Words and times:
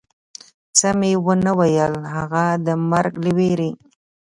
څه 0.77 0.89
مې 0.99 1.11
و 1.25 1.27
نه 1.45 1.51
ویل، 1.59 1.93
هغه 2.15 2.43
د 2.65 2.67
مرګ 2.91 3.13
له 3.23 3.31
وېرې. 3.37 3.71